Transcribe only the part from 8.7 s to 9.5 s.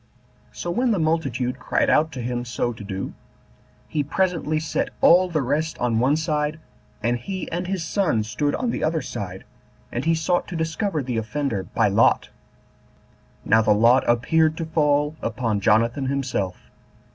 the other side,